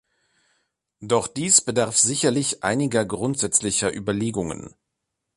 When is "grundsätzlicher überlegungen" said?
3.05-4.73